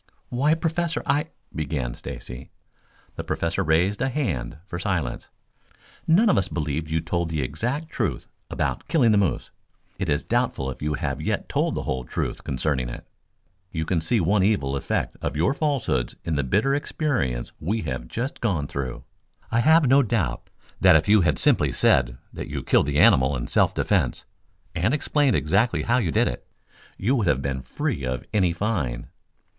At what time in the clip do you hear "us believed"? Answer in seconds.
6.39-6.89